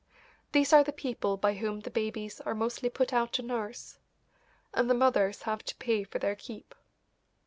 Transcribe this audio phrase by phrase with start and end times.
[0.51, 3.99] These are the people by whom the babies are mostly put out to nurse,
[4.73, 6.73] and the mothers have to pay for their keep.